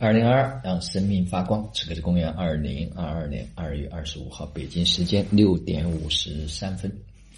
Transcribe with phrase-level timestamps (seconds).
[0.00, 1.68] 二零二二，让生命发光。
[1.74, 6.88] 此刻是公元二零二二年二月二十五号，北京时间六点五十三分。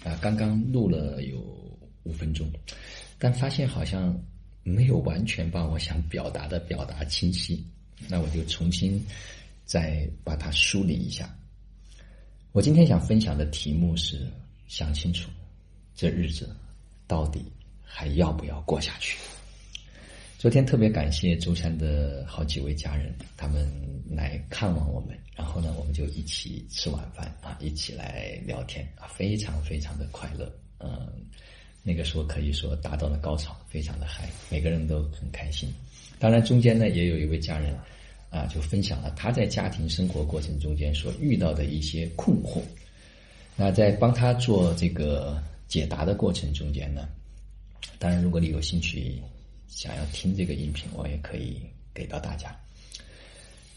[0.03, 1.39] 啊，刚刚录了有
[2.03, 2.47] 五分钟，
[3.17, 4.15] 但发现好像
[4.61, 7.65] 没有完全把我想表达的表达清晰。
[8.07, 9.03] 那我就重新
[9.65, 11.35] 再把它梳理一下。
[12.51, 14.27] 我今天想分享的题目是：
[14.67, 15.31] 想清楚，
[15.95, 16.55] 这日子
[17.07, 17.43] 到底
[17.81, 19.17] 还要不要过下去？
[20.41, 23.63] 昨天特别感谢舟山的好几位家人，他们
[24.09, 31.07] 来看望我们，然后呢，我们就一起吃晚饭啊，一起来聊天啊，非常非常的快乐，嗯，
[31.83, 35.71] 那个时候可以说达到了高潮，非常的嗨，每个人都很开心。
[36.17, 37.77] 当然中间呢，也有一位家人
[38.31, 42.63] 啊，就分享了他在家庭生活过程中间所遇到的一些困惑。
[43.55, 47.07] 那在帮他做这个解答的过程中间呢，
[47.99, 49.21] 当然如果你有兴趣。
[49.71, 51.61] 想要听这个音频，我也可以
[51.93, 52.53] 给到大家，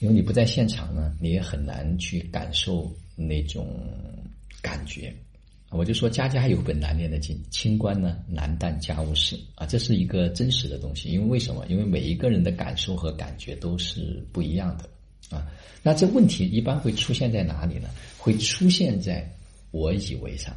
[0.01, 3.65] 因为你不在现场呢，你也很难去感受那种
[4.61, 5.15] 感觉。
[5.71, 11.09] 我就说家家有本难念的经，清官呢难断家务事啊，这是一个真实的东西。
[11.11, 11.65] 因为为什么？
[11.69, 15.47] 因为每一个人的感受和感觉都是不一样的啊。
[15.81, 17.89] 那这问题一般会出现在哪里呢？
[18.19, 19.29] 会出现在
[19.71, 20.55] 我以为上。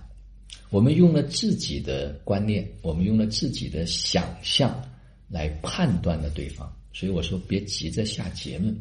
[0.69, 4.83] 我们用了自己的观念，我们用了自己的想象。
[5.29, 8.75] 来判断了对方，所以我说别急着下结论，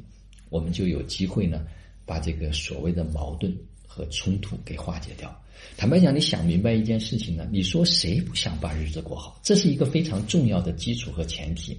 [0.49, 1.65] 我们就有机会呢，
[2.05, 3.53] 把这个所谓的矛盾
[3.87, 5.37] 和冲突给化解掉。
[5.77, 9.41] 坦白讲，你想明白一件事情呢，你说谁不想把日子过好？
[9.43, 11.77] 这是一个非常重要的基础和前提。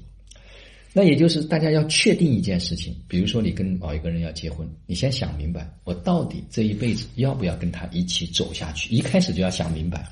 [0.94, 8.94] 那也就是大家要确定一件事情，比如说你跟某一个人要结婚，你先想明白，我到底这一辈子要不要跟他一起走下去？
[8.94, 10.06] 一开始就要想明白，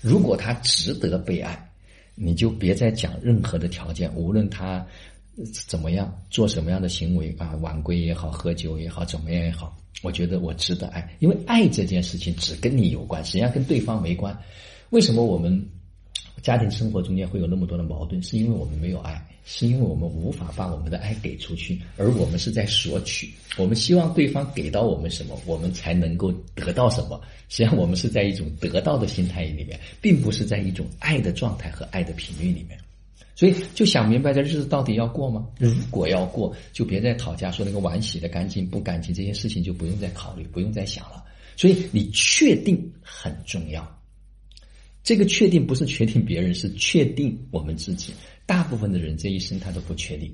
[0.00, 1.71] 如果他值得被爱。
[2.14, 4.84] 你就别再讲任何的条件，无论他
[5.66, 14.36] 怎么样做什么样的行为啊，晚归也好，喝酒也好，怎么样也好，我觉得我值得爱，因为爱这件事情只跟你有关，实际上跟对方没关。
[14.90, 15.66] 为什么我们
[16.42, 18.22] 家庭生活中间会有那么多的矛盾？
[18.22, 19.26] 是因为我们没有爱。
[19.44, 23.28] 是因为我们无法把我们的爱给出去，而我们是在索取。
[23.56, 27.20] 我们希望对方给到我们什么，我们才能够得到什么。
[27.48, 32.78] 实际上，我们是在一种得到的心态里面，并不是在一种爱的状态和爱的频率里面。
[33.34, 35.48] 所以，就想明白这日子到底要过吗？
[35.58, 41.20] 如果要过，就别再讨价说那个碗洗的干净不干净这些事情就不用再考虑，不用再想了。
[41.56, 44.01] 所以，你确定很重要。
[45.02, 48.12] 这个确定不是确定别人，是确定我们自己。
[48.46, 50.32] 大部分的人这一生他都不确定，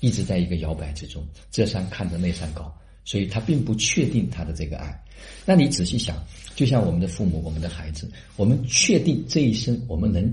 [0.00, 2.72] 一直在一个摇摆之中，这山看着那山高，
[3.04, 5.04] 所以他并不确定他的这个爱。
[5.44, 6.16] 那你仔细想，
[6.54, 10.32] 就像我们的父母、我们的孩子，我们确定这一生我们能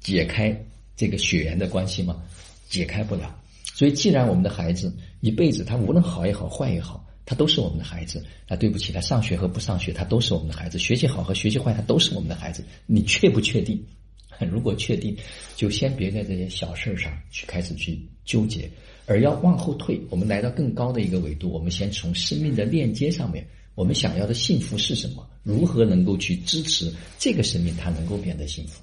[0.00, 0.56] 解开
[0.96, 2.22] 这个血缘的关系吗？
[2.68, 3.34] 解开不了。
[3.74, 8.24] 所以，既然我们的孩子一辈子他无论好也好、坏也好，他都是我们的孩子。
[8.48, 12.64] 那对不起，他上学和不上学，他都是我们的孩子；学习好和学习坏，他都是我们的孩子。
[12.86, 13.78] 你确不确定？
[14.50, 15.14] 如果确定，
[15.54, 18.70] 就先别在这些小事上去开始去纠结，
[19.04, 20.00] 而要往后退。
[20.08, 25.28] 我们来到更高的一个维度，我们先从生命的链接上面，我们想要的幸福是什么？
[25.42, 28.82] 如何能够去支持这个生命，它能够变得幸福？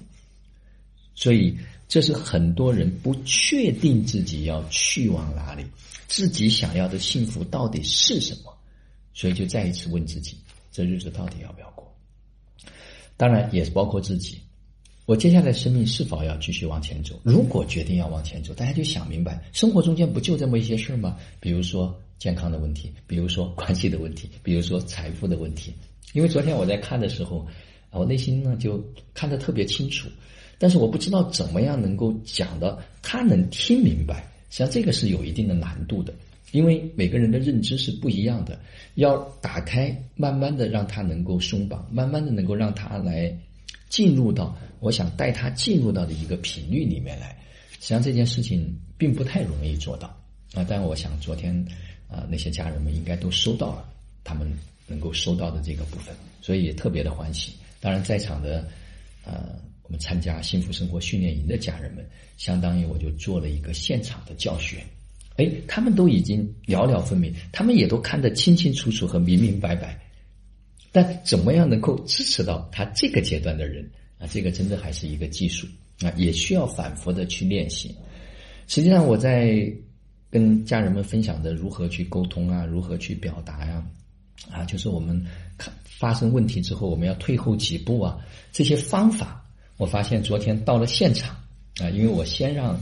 [1.16, 1.56] 所以，
[1.88, 5.64] 这是很多人不确定自己要去往哪里，
[6.08, 8.56] 自己想要的幸福到底是什么，
[9.12, 10.36] 所以就再一次问自己：
[10.70, 11.92] 这日子到底要不要过？
[13.16, 14.38] 当然，也是包括自己。
[15.06, 17.18] 我接下来生命是否要继续往前走？
[17.22, 21.16] 如果决定要往前走，大家就想明白，生活中间不就这么一些事儿吗？
[21.38, 25.72] 比如说健康的问题，比如说关系的问题，比如说财富的问题。
[26.12, 27.46] 因为昨天我在看的时候，
[27.90, 28.84] 我内心呢就
[29.14, 30.08] 看得特别清楚，
[30.58, 34.28] 但是我不知道怎么样能够讲的他能听明白。
[34.56, 36.14] 实际上这个是有一定的难度的，
[36.52, 38.58] 因为每个人的认知是不一样的，
[38.94, 43.36] 要打开，慢慢的让他能够松绑，慢慢的能够让他来。
[43.88, 47.38] 进入到我想带他进入到的一个频率里面来，
[47.74, 50.08] 实际上这件事情并不太容易做到
[50.54, 50.66] 啊。
[50.68, 51.54] 但我想昨天
[52.08, 53.88] 啊那些家人们应该都收到了
[54.24, 54.52] 他们
[54.88, 56.12] 能够收到的这个部分，
[56.42, 57.52] 所以也特别的欢喜。
[57.80, 58.66] 当然在场的
[59.24, 59.54] 呃
[59.86, 62.04] 我们参加幸福生活训练营的家人们，
[62.36, 64.78] 相当于我就做了一个现场的教学，
[65.36, 70.00] 哎，他们都已经了了分明，他们也都看得清清楚楚和明明白白。
[70.90, 73.88] 但怎么样能够支持到他这个阶段的人
[74.18, 74.26] 啊？
[74.26, 75.66] 这个真的还是一个技术
[76.00, 77.94] 啊，也需要反复的去练习。
[78.66, 79.72] 实际上，我在
[80.30, 83.86] 跟家人们分享的如何去沟通啊，如何去表达呀，
[84.50, 85.24] 啊，就是我们
[85.56, 88.18] 看发生问题之后，我们要退后几步啊，
[88.50, 89.45] 这些方法，
[89.76, 91.36] 我发现昨天到了现场
[91.80, 92.80] 啊，因为我先让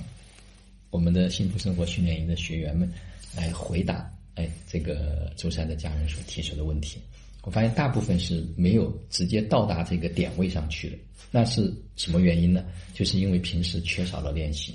[0.91, 2.89] 我们的幸福生活训练营的学员们
[3.37, 7.01] 来回答，哎，这个周三的家人所提出的问题。
[7.43, 10.97] 我发现大部分是没有直接到达这个点位上去的，
[11.31, 12.65] 那是什么原因呢？
[12.95, 14.75] 就是因为平时缺少了练习。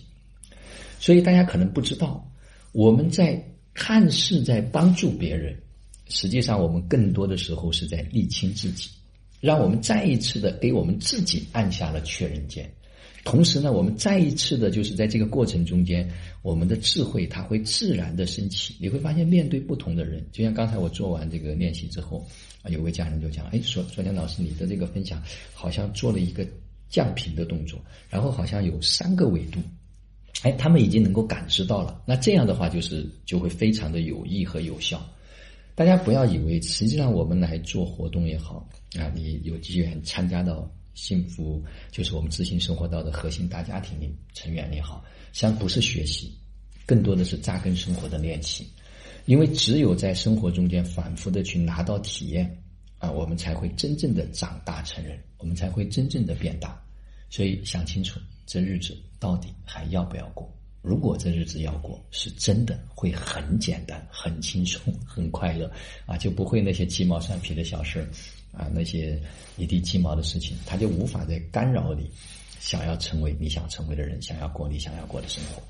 [1.00, 2.30] 所以大家可能不知道，
[2.74, 3.42] 我们在
[3.74, 5.58] 看似在帮助别人，
[6.10, 8.90] 实际上我们更多的时候是在沥青自己，
[9.40, 12.70] 让我们再一次的给我们自己按下了确认键。
[13.26, 16.10] 同时呢，我们再一次的，就是在这个过程中间，
[16.42, 18.74] 我们的智慧它会自然的升起。
[18.80, 22.26] 你会发现，面对不同的人，就像刚才我做完这个练习之后，
[22.64, 25.22] 啊，有位家人就讲，哎，说昨天老师你的这个分享
[25.54, 26.48] 好像做了一个
[26.90, 29.60] 降频的动作，然后好像有三个维度，
[30.42, 32.02] 哎，他们已经能够感知到了。
[32.06, 35.06] 那这样的话，就是就会非常的有益和有效。
[35.80, 38.68] 大家不要以为，实际上我们来做活动也好，
[38.98, 40.70] 啊，你有机缘参加到。
[40.94, 46.38] 幸福就是我们自信生活道的核心大家庭里成员也好，实际上不是学习，
[46.86, 48.68] 更多的是扎根生活的练习。
[49.26, 52.62] 因为只有在生活中间反复的去拿到体验
[52.98, 56.78] 啊，我们才会真正的长大成人，我们才会真正的变大。
[57.30, 60.54] 所以想清楚，这日子到底还要不要过？
[60.82, 65.72] 如果这日子要过，是真的会很简单、很轻松、很快乐
[66.06, 68.08] 啊，就不会那些鸡毛蒜皮的小事。
[68.52, 69.22] 啊，那些
[69.58, 72.10] 一地鸡毛的事情，他就无法再干扰你
[72.60, 75.62] 想要成为你想成为的人，想要过你想要过的生活。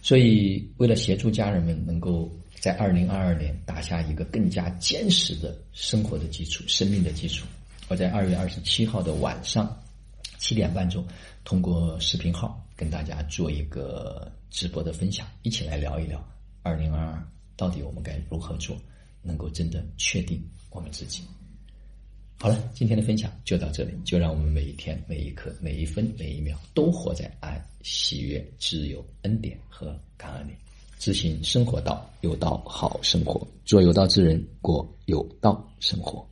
[0.00, 2.30] 所以，为了协助家人们能够
[2.60, 7.46] 在二零二二年打下一个更加坚实的生活的基础、生命的基础，
[7.88, 9.76] 我在二月二十七号的晚上
[10.44, 11.02] 七点半钟，
[11.42, 16.22] 通过视频号跟大家做一个直播的分享，一起来聊一聊
[16.62, 17.26] 二零二二
[17.56, 18.76] 到底我们该如何做，
[19.22, 21.22] 能够真的确定我们自己。
[22.38, 23.94] 好了，今天的分享就到这里。
[24.04, 30.52] 就让我们每一天、每一刻、每一分、每一秒，都活在爱、喜悦、自由、恩典和感恩里。
[30.98, 36.22] 执行生活道，有道好生活，做有道之人，过有道生活。